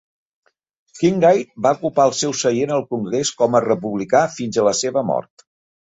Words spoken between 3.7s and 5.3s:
republicà fins a la seva